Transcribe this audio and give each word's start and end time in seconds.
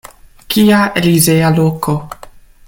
Kia 0.55 0.79
elizea 1.01 1.51
loko! 1.61 1.95